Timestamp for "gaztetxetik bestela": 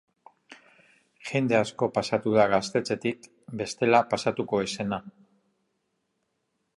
2.53-3.99